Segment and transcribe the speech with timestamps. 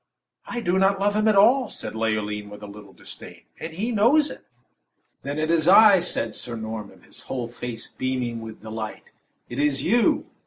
[0.47, 3.91] "I do not love him at all," said Leoline, with a little disdain, "and he
[3.91, 4.45] knows it."
[5.21, 9.11] "Then it is I!" said Sir Norman, him whole face beaming with delight.
[9.47, 10.25] "It is you!"